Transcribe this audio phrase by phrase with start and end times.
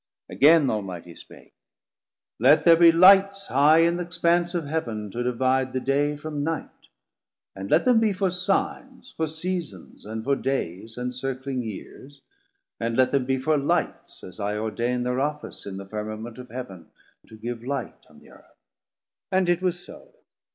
[0.31, 1.53] Again th' Almightie spake:
[2.39, 6.17] Let there be Lights High in th' expanse of Heaven to divide 340 The Day
[6.17, 6.87] from Night;
[7.55, 12.21] and let them be for Signes, For Seasons, and for Dayes, and circling Years,
[12.79, 16.49] And let them be for Lights as I ordaine Thir Office in the Firmament of
[16.49, 16.89] Heav'n
[17.27, 18.57] To give Light on the Earth;
[19.31, 20.11] and it was so.